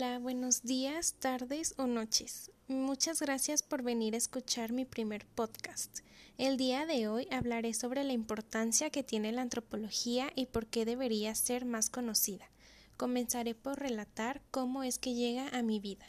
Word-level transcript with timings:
Buenos 0.00 0.62
días, 0.62 1.16
tardes 1.18 1.74
o 1.76 1.86
noches. 1.86 2.50
Muchas 2.68 3.20
gracias 3.20 3.62
por 3.62 3.82
venir 3.82 4.14
a 4.14 4.16
escuchar 4.16 4.72
mi 4.72 4.86
primer 4.86 5.26
podcast. 5.26 5.98
El 6.38 6.56
día 6.56 6.86
de 6.86 7.06
hoy 7.06 7.28
hablaré 7.30 7.74
sobre 7.74 8.02
la 8.04 8.14
importancia 8.14 8.88
que 8.88 9.02
tiene 9.02 9.30
la 9.30 9.42
antropología 9.42 10.32
y 10.34 10.46
por 10.46 10.66
qué 10.66 10.86
debería 10.86 11.34
ser 11.34 11.66
más 11.66 11.90
conocida. 11.90 12.50
Comenzaré 12.96 13.54
por 13.54 13.78
relatar 13.78 14.40
cómo 14.50 14.84
es 14.84 14.98
que 14.98 15.12
llega 15.12 15.48
a 15.50 15.60
mi 15.60 15.80
vida. 15.80 16.06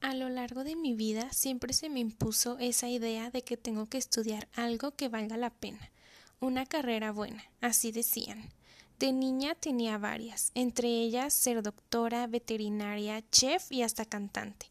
A 0.00 0.14
lo 0.16 0.28
largo 0.30 0.64
de 0.64 0.74
mi 0.74 0.94
vida 0.94 1.32
siempre 1.32 1.72
se 1.72 1.88
me 1.88 2.00
impuso 2.00 2.58
esa 2.58 2.88
idea 2.88 3.30
de 3.30 3.42
que 3.42 3.56
tengo 3.56 3.86
que 3.86 3.98
estudiar 3.98 4.48
algo 4.52 4.96
que 4.96 5.08
valga 5.08 5.36
la 5.36 5.50
pena 5.50 5.92
una 6.40 6.66
carrera 6.66 7.12
buena, 7.12 7.44
así 7.60 7.92
decían. 7.92 8.50
De 8.98 9.12
niña 9.12 9.54
tenía 9.54 9.98
varias, 9.98 10.52
entre 10.54 10.88
ellas 10.88 11.32
ser 11.32 11.62
doctora, 11.62 12.26
veterinaria, 12.26 13.22
chef 13.30 13.70
y 13.70 13.82
hasta 13.82 14.04
cantante. 14.04 14.66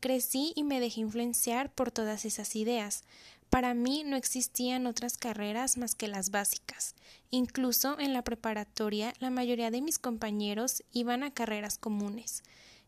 Crecí 0.00 0.52
y 0.56 0.64
me 0.64 0.80
dejé 0.80 1.00
influenciar 1.02 1.72
por 1.72 1.90
todas 1.90 2.24
esas 2.24 2.56
ideas. 2.56 3.04
Para 3.50 3.74
mí 3.74 4.02
no 4.04 4.16
existían 4.16 4.86
otras 4.86 5.18
carreras 5.18 5.76
más 5.76 5.94
que 5.94 6.08
las 6.08 6.30
básicas. 6.30 6.94
Incluso 7.30 7.98
en 7.98 8.12
la 8.12 8.22
preparatoria 8.22 9.12
la 9.18 9.30
mayoría 9.30 9.70
de 9.70 9.82
mis 9.82 9.98
compañeros 9.98 10.82
iban 10.92 11.22
a 11.22 11.32
carreras 11.32 11.78
comunes 11.78 12.42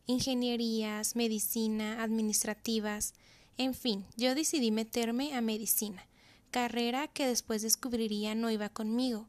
ingenierías, 0.09 1.17
medicina, 1.17 2.03
administrativas. 2.03 3.13
En 3.59 3.75
fin, 3.75 4.07
yo 4.17 4.35
decidí 4.35 4.71
meterme 4.71 5.35
a 5.35 5.43
medicina 5.43 6.08
carrera 6.51 7.09
que 7.09 7.27
después 7.27 7.63
descubriría 7.63 8.35
no 8.35 8.51
iba 8.51 8.69
conmigo. 8.69 9.29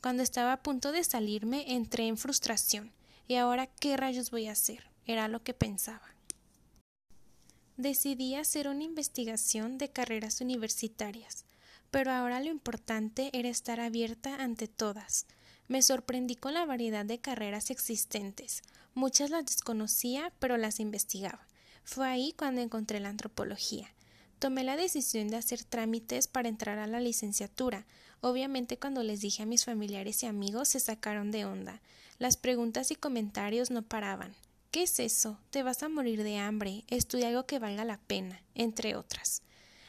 Cuando 0.00 0.22
estaba 0.22 0.54
a 0.54 0.62
punto 0.62 0.92
de 0.92 1.04
salirme 1.04 1.74
entré 1.74 2.06
en 2.06 2.16
frustración. 2.16 2.92
¿Y 3.28 3.36
ahora 3.36 3.66
qué 3.66 3.96
rayos 3.96 4.30
voy 4.30 4.48
a 4.48 4.52
hacer? 4.52 4.90
Era 5.06 5.28
lo 5.28 5.42
que 5.42 5.54
pensaba. 5.54 6.14
Decidí 7.76 8.34
hacer 8.34 8.68
una 8.68 8.84
investigación 8.84 9.78
de 9.78 9.90
carreras 9.90 10.40
universitarias, 10.40 11.44
pero 11.90 12.12
ahora 12.12 12.40
lo 12.40 12.50
importante 12.50 13.30
era 13.32 13.48
estar 13.48 13.80
abierta 13.80 14.42
ante 14.42 14.68
todas. 14.68 15.26
Me 15.68 15.82
sorprendí 15.82 16.34
con 16.34 16.54
la 16.54 16.66
variedad 16.66 17.04
de 17.04 17.20
carreras 17.20 17.70
existentes. 17.70 18.62
Muchas 18.94 19.30
las 19.30 19.46
desconocía, 19.46 20.32
pero 20.38 20.56
las 20.56 20.80
investigaba. 20.80 21.46
Fue 21.84 22.08
ahí 22.08 22.34
cuando 22.36 22.60
encontré 22.60 23.00
la 23.00 23.08
antropología. 23.08 23.94
Tomé 24.40 24.64
la 24.64 24.76
decisión 24.76 25.28
de 25.28 25.36
hacer 25.36 25.64
trámites 25.64 26.26
para 26.26 26.48
entrar 26.48 26.78
a 26.78 26.86
la 26.86 26.98
licenciatura. 26.98 27.84
Obviamente 28.22 28.78
cuando 28.78 29.02
les 29.02 29.20
dije 29.20 29.42
a 29.42 29.46
mis 29.46 29.66
familiares 29.66 30.22
y 30.22 30.26
amigos 30.26 30.68
se 30.68 30.80
sacaron 30.80 31.30
de 31.30 31.44
onda. 31.44 31.82
Las 32.18 32.38
preguntas 32.38 32.90
y 32.90 32.94
comentarios 32.94 33.70
no 33.70 33.82
paraban. 33.82 34.34
¿Qué 34.70 34.84
es 34.84 34.98
eso? 34.98 35.38
Te 35.50 35.62
vas 35.62 35.82
a 35.82 35.90
morir 35.90 36.22
de 36.22 36.38
hambre. 36.38 36.84
Estudia 36.88 37.28
algo 37.28 37.44
que 37.44 37.58
valga 37.58 37.84
la 37.84 37.98
pena, 37.98 38.40
entre 38.54 38.96
otras. 38.96 39.42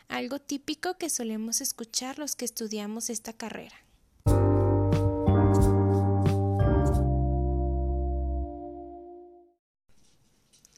Algo 0.10 0.40
típico 0.40 0.98
que 0.98 1.10
solemos 1.10 1.62
escuchar 1.62 2.20
los 2.20 2.36
que 2.36 2.44
estudiamos 2.44 3.10
esta 3.10 3.32
carrera. 3.32 3.78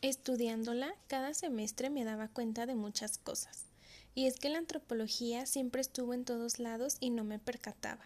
Estudiándola, 0.03 0.93
cada 1.07 1.33
semestre 1.33 1.89
me 1.89 2.03
daba 2.03 2.27
cuenta 2.27 2.65
de 2.65 2.75
muchas 2.75 3.17
cosas. 3.17 3.63
Y 4.13 4.27
es 4.27 4.37
que 4.37 4.49
la 4.49 4.57
antropología 4.57 5.45
siempre 5.45 5.79
estuvo 5.79 6.13
en 6.13 6.25
todos 6.25 6.59
lados 6.59 6.97
y 6.99 7.09
no 7.09 7.23
me 7.23 7.39
percataba. 7.39 8.03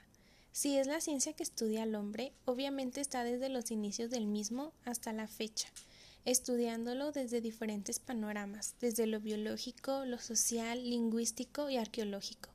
Si 0.51 0.77
es 0.77 0.85
la 0.85 1.01
ciencia 1.01 1.33
que 1.33 1.41
estudia 1.41 1.81
al 1.81 1.95
hombre, 1.95 2.33
obviamente 2.45 3.01
está 3.01 3.23
desde 3.23 3.49
los 3.49 3.71
inicios 3.71 4.11
del 4.11 4.27
mismo 4.27 4.73
hasta 4.85 5.11
la 5.11 5.25
fecha, 5.25 5.69
estudiándolo 6.23 7.11
desde 7.11 7.41
diferentes 7.41 7.97
panoramas, 7.97 8.75
desde 8.79 9.07
lo 9.07 9.19
biológico, 9.19 10.05
lo 10.05 10.19
social, 10.19 10.87
lingüístico 10.87 11.67
y 11.71 11.77
arqueológico. 11.77 12.51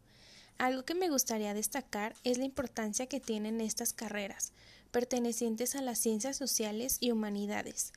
Algo 0.58 0.84
que 0.84 0.94
me 0.94 1.08
gustaría 1.08 1.52
destacar 1.52 2.14
es 2.22 2.38
la 2.38 2.44
importancia 2.44 3.08
que 3.08 3.18
tienen 3.18 3.60
estas 3.60 3.92
carreras, 3.92 4.52
pertenecientes 4.92 5.74
a 5.74 5.82
las 5.82 5.98
ciencias 5.98 6.36
sociales 6.36 6.98
y 7.00 7.10
humanidades, 7.10 7.92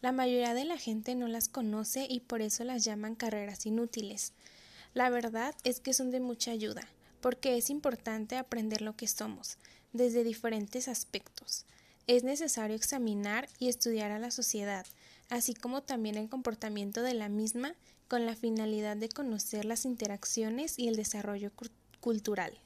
la 0.00 0.12
mayoría 0.12 0.54
de 0.54 0.64
la 0.64 0.78
gente 0.78 1.14
no 1.14 1.28
las 1.28 1.48
conoce 1.48 2.06
y 2.08 2.20
por 2.20 2.40
eso 2.40 2.64
las 2.64 2.84
llaman 2.84 3.14
carreras 3.14 3.66
inútiles. 3.66 4.32
La 4.94 5.10
verdad 5.10 5.54
es 5.64 5.80
que 5.80 5.92
son 5.92 6.10
de 6.10 6.20
mucha 6.20 6.52
ayuda, 6.52 6.88
porque 7.20 7.56
es 7.56 7.70
importante 7.70 8.36
aprender 8.36 8.82
lo 8.82 8.96
que 8.96 9.08
somos, 9.08 9.58
desde 9.92 10.24
diferentes 10.24 10.88
aspectos. 10.88 11.64
Es 12.06 12.24
necesario 12.24 12.76
examinar 12.76 13.48
y 13.58 13.68
estudiar 13.68 14.12
a 14.12 14.18
la 14.18 14.30
sociedad, 14.30 14.86
así 15.28 15.54
como 15.54 15.82
también 15.82 16.16
el 16.16 16.28
comportamiento 16.28 17.02
de 17.02 17.14
la 17.14 17.28
misma, 17.28 17.74
con 18.06 18.26
la 18.26 18.36
finalidad 18.36 18.96
de 18.96 19.08
conocer 19.08 19.64
las 19.64 19.84
interacciones 19.84 20.78
y 20.78 20.88
el 20.88 20.96
desarrollo 20.96 21.50
cultural. 22.00 22.56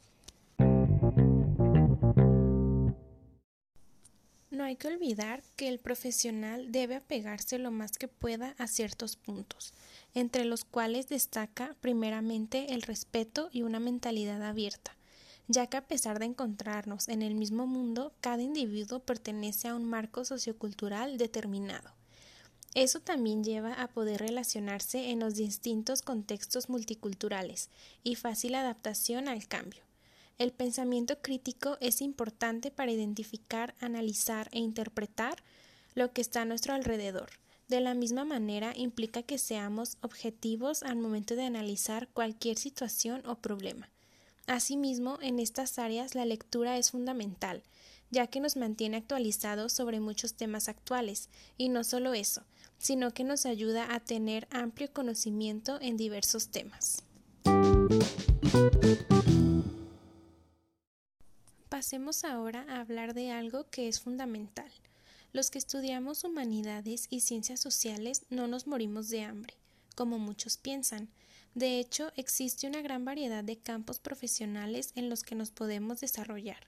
No 4.60 4.66
hay 4.66 4.76
que 4.76 4.88
olvidar 4.88 5.42
que 5.56 5.68
el 5.68 5.78
profesional 5.78 6.70
debe 6.70 6.94
apegarse 6.94 7.58
lo 7.58 7.70
más 7.70 7.92
que 7.92 8.08
pueda 8.08 8.54
a 8.58 8.66
ciertos 8.66 9.16
puntos, 9.16 9.72
entre 10.12 10.44
los 10.44 10.66
cuales 10.66 11.08
destaca 11.08 11.74
primeramente 11.80 12.74
el 12.74 12.82
respeto 12.82 13.48
y 13.52 13.62
una 13.62 13.80
mentalidad 13.80 14.42
abierta, 14.42 14.94
ya 15.48 15.66
que 15.68 15.78
a 15.78 15.88
pesar 15.88 16.18
de 16.18 16.26
encontrarnos 16.26 17.08
en 17.08 17.22
el 17.22 17.36
mismo 17.36 17.66
mundo, 17.66 18.12
cada 18.20 18.42
individuo 18.42 18.98
pertenece 19.00 19.68
a 19.68 19.74
un 19.74 19.86
marco 19.86 20.26
sociocultural 20.26 21.16
determinado. 21.16 21.94
Eso 22.74 23.00
también 23.00 23.42
lleva 23.42 23.72
a 23.72 23.88
poder 23.88 24.20
relacionarse 24.20 25.08
en 25.08 25.20
los 25.20 25.36
distintos 25.36 26.02
contextos 26.02 26.68
multiculturales 26.68 27.70
y 28.04 28.16
fácil 28.16 28.54
adaptación 28.54 29.26
al 29.26 29.48
cambio. 29.48 29.89
El 30.40 30.52
pensamiento 30.52 31.20
crítico 31.20 31.76
es 31.80 32.00
importante 32.00 32.70
para 32.70 32.90
identificar, 32.90 33.74
analizar 33.78 34.48
e 34.52 34.58
interpretar 34.58 35.36
lo 35.94 36.14
que 36.14 36.22
está 36.22 36.40
a 36.40 36.44
nuestro 36.46 36.72
alrededor. 36.72 37.28
De 37.68 37.82
la 37.82 37.92
misma 37.92 38.24
manera, 38.24 38.72
implica 38.74 39.22
que 39.22 39.36
seamos 39.36 39.98
objetivos 40.00 40.82
al 40.82 40.96
momento 40.96 41.36
de 41.36 41.44
analizar 41.44 42.08
cualquier 42.08 42.56
situación 42.56 43.22
o 43.26 43.34
problema. 43.34 43.90
Asimismo, 44.46 45.18
en 45.20 45.40
estas 45.40 45.78
áreas 45.78 46.14
la 46.14 46.24
lectura 46.24 46.78
es 46.78 46.92
fundamental, 46.92 47.62
ya 48.10 48.26
que 48.26 48.40
nos 48.40 48.56
mantiene 48.56 48.96
actualizados 48.96 49.74
sobre 49.74 50.00
muchos 50.00 50.32
temas 50.32 50.70
actuales, 50.70 51.28
y 51.58 51.68
no 51.68 51.84
solo 51.84 52.14
eso, 52.14 52.44
sino 52.78 53.10
que 53.10 53.24
nos 53.24 53.44
ayuda 53.44 53.94
a 53.94 54.00
tener 54.00 54.48
amplio 54.50 54.90
conocimiento 54.90 55.78
en 55.82 55.98
diversos 55.98 56.48
temas. 56.48 57.04
Pasemos 61.80 62.24
ahora 62.24 62.66
a 62.68 62.80
hablar 62.80 63.14
de 63.14 63.30
algo 63.30 63.70
que 63.70 63.88
es 63.88 64.00
fundamental. 64.00 64.70
Los 65.32 65.50
que 65.50 65.56
estudiamos 65.56 66.24
humanidades 66.24 67.06
y 67.08 67.20
ciencias 67.20 67.58
sociales 67.58 68.26
no 68.28 68.46
nos 68.48 68.66
morimos 68.66 69.08
de 69.08 69.22
hambre, 69.22 69.54
como 69.94 70.18
muchos 70.18 70.58
piensan. 70.58 71.08
De 71.54 71.80
hecho, 71.80 72.12
existe 72.16 72.66
una 72.66 72.82
gran 72.82 73.06
variedad 73.06 73.42
de 73.42 73.56
campos 73.56 73.98
profesionales 73.98 74.92
en 74.94 75.08
los 75.08 75.22
que 75.22 75.34
nos 75.34 75.52
podemos 75.52 76.00
desarrollar. 76.00 76.66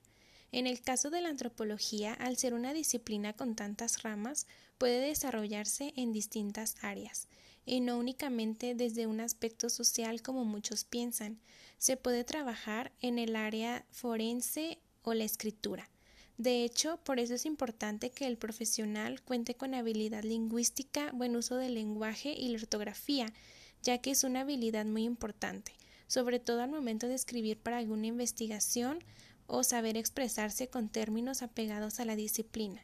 En 0.50 0.66
el 0.66 0.80
caso 0.80 1.10
de 1.10 1.20
la 1.20 1.28
antropología, 1.28 2.14
al 2.14 2.38
ser 2.38 2.54
una 2.54 2.72
disciplina 2.72 3.34
con 3.34 3.54
tantas 3.54 4.04
ramas, 4.04 4.46
puede 4.78 5.08
desarrollarse 5.08 5.92
en 5.94 6.14
distintas 6.14 6.76
áreas, 6.80 7.28
y 7.66 7.80
no 7.80 7.98
únicamente 7.98 8.74
desde 8.74 9.06
un 9.06 9.20
aspecto 9.20 9.68
social 9.68 10.22
como 10.22 10.46
muchos 10.46 10.84
piensan. 10.84 11.38
Se 11.76 11.98
puede 11.98 12.24
trabajar 12.24 12.92
en 13.02 13.18
el 13.18 13.36
área 13.36 13.84
forense 13.90 14.78
o 15.02 15.14
la 15.14 15.24
escritura. 15.24 15.88
De 16.38 16.64
hecho, 16.64 16.98
por 17.04 17.20
eso 17.20 17.34
es 17.34 17.46
importante 17.46 18.10
que 18.10 18.26
el 18.26 18.36
profesional 18.36 19.22
cuente 19.22 19.54
con 19.54 19.74
habilidad 19.74 20.24
lingüística, 20.24 21.12
buen 21.12 21.36
uso 21.36 21.56
del 21.56 21.74
lenguaje 21.74 22.32
y 22.32 22.48
la 22.48 22.58
ortografía, 22.58 23.32
ya 23.82 23.98
que 23.98 24.10
es 24.10 24.24
una 24.24 24.40
habilidad 24.40 24.86
muy 24.86 25.04
importante, 25.04 25.72
sobre 26.06 26.40
todo 26.40 26.62
al 26.62 26.70
momento 26.70 27.08
de 27.08 27.14
escribir 27.14 27.58
para 27.58 27.78
alguna 27.78 28.06
investigación 28.06 29.04
o 29.46 29.62
saber 29.62 29.96
expresarse 29.96 30.68
con 30.68 30.88
términos 30.88 31.42
apegados 31.42 32.00
a 32.00 32.04
la 32.04 32.16
disciplina. 32.16 32.82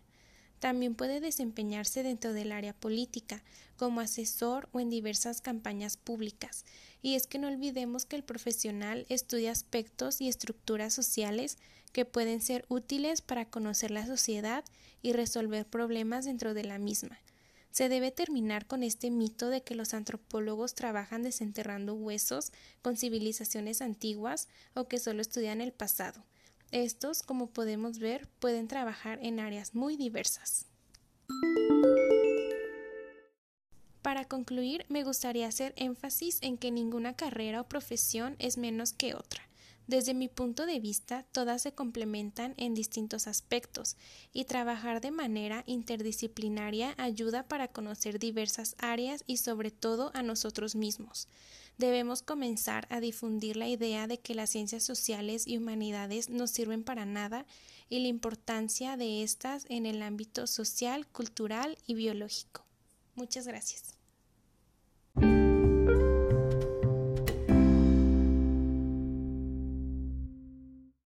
También 0.59 0.95
puede 0.95 1.21
desempeñarse 1.21 2.03
dentro 2.03 2.33
del 2.33 2.53
área 2.53 2.73
política, 2.73 3.43
como 3.77 4.01
asesor 4.01 4.69
o 4.73 4.81
en 4.81 4.91
diversas 4.91 5.41
campañas 5.41 5.97
públicas. 5.97 6.65
Y 7.01 7.15
es 7.15 7.27
que 7.27 7.39
no 7.39 7.49
olvidemos 7.49 8.07
que 8.07 8.17
el 8.17 8.25
profesional 8.25 9.07
estudia 9.09 9.53
aspectos 9.53 10.21
y 10.21 10.29
estructuras 10.29 10.93
sociales 10.93 11.59
que 11.93 12.05
pueden 12.05 12.41
ser 12.41 12.65
útiles 12.69 13.23
para 13.23 13.45
conocer 13.45 13.91
la 13.91 14.07
sociedad 14.07 14.65
y 15.01 15.13
resolver 15.13 15.67
problemas 15.67 16.25
dentro 16.25 16.55
de 16.55 16.65
la 16.65 16.79
misma. 16.79 17.19
Se 17.71 17.89
debe 17.89 18.11
terminar 18.11 18.67
con 18.67 18.83
este 18.83 19.11
mito 19.11 19.51
de 19.51 19.63
que 19.63 19.77
los 19.77 19.95
antropólogos 19.95 20.75
trabajan 20.75 21.23
desenterrando 21.23 21.95
huesos 21.95 22.51
con 22.83 22.97
civilizaciones 22.97 23.83
antiguas 23.83 24.49
o 24.75 24.89
que 24.89 24.99
solo 24.99 25.23
estudian 25.23 25.61
el 25.61 25.73
pasado. 25.73 26.25
Estos, 26.71 27.23
como 27.23 27.47
podemos 27.47 27.99
ver, 27.99 28.29
pueden 28.41 28.69
trabajar 28.69 29.19
en 29.23 29.41
áreas 29.41 29.75
muy 29.75 29.97
diversas. 29.97 30.67
Para 34.03 34.27
concluir, 34.27 34.85
me 34.89 35.03
gustaría 35.03 35.47
hacer 35.47 35.73
énfasis 35.77 36.39
en 36.43 36.59
que 36.59 36.71
ninguna 36.71 37.17
carrera 37.17 37.63
o 37.63 37.69
profesión 37.69 38.37
es 38.39 38.59
menos 38.59 38.93
que 38.93 39.15
otra. 39.15 39.49
Desde 39.87 40.13
mi 40.13 40.29
punto 40.29 40.67
de 40.67 40.81
vista, 40.81 41.25
todas 41.33 41.63
se 41.63 41.73
complementan 41.73 42.53
en 42.59 42.75
distintos 42.75 43.27
aspectos 43.27 43.97
y 44.35 44.45
trabajar 44.45 45.01
de 45.01 45.11
manera 45.11 45.65
interdisciplinaria 45.67 46.95
ayuda 46.99 47.49
para 47.49 47.69
conocer 47.69 48.19
diversas 48.19 48.77
áreas 48.79 49.25
y 49.27 49.39
sobre 49.39 49.71
todo 49.71 50.11
a 50.13 50.23
nosotros 50.23 50.75
mismos. 50.75 51.29
Debemos 51.79 52.23
comenzar 52.23 52.87
a 52.91 53.01
difundir 53.01 53.57
la 53.57 53.69
idea 53.69 54.09
de 54.09 54.19
que 54.19 54.35
las 54.35 54.51
ciencias 54.51 54.83
sociales 54.83 55.47
y 55.47 55.57
humanidades 55.57 56.29
no 56.29 56.49
sirven 56.49 56.83
para 56.83 57.07
nada 57.07 57.47
y 57.89 58.01
la 58.01 58.09
importancia 58.09 58.97
de 58.97 59.23
estas 59.23 59.65
en 59.69 59.87
el 59.87 60.03
ámbito 60.03 60.47
social, 60.47 61.07
cultural 61.07 61.79
y 61.87 61.95
biológico. 61.95 62.65
Muchas 63.15 63.47
gracias. 63.47 63.98